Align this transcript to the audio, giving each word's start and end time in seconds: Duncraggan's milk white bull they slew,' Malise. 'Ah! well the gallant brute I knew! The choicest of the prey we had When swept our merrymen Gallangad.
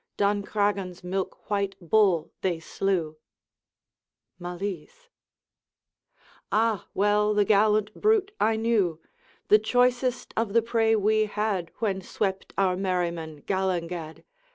Duncraggan's 0.17 1.03
milk 1.03 1.47
white 1.47 1.75
bull 1.79 2.31
they 2.41 2.59
slew,' 2.59 3.17
Malise. 4.39 5.09
'Ah! 6.51 6.87
well 6.95 7.35
the 7.35 7.45
gallant 7.45 7.93
brute 7.93 8.31
I 8.39 8.55
knew! 8.55 8.99
The 9.49 9.59
choicest 9.59 10.33
of 10.35 10.53
the 10.53 10.63
prey 10.63 10.95
we 10.95 11.25
had 11.25 11.69
When 11.77 12.01
swept 12.01 12.51
our 12.57 12.75
merrymen 12.75 13.43
Gallangad. 13.43 14.23